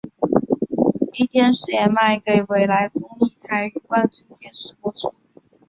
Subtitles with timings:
[1.13, 5.13] 壹电视也卖给纬来综合台与冠军电视播出。